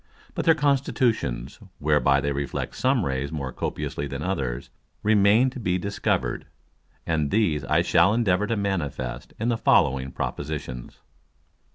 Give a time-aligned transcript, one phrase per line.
[0.33, 4.71] But their Constitutions, whereby they reflect some Rays more copiously than others,
[5.03, 6.47] remain to be discover'd;
[7.05, 11.01] and these I shall endeavour to manifest in the following Propositions.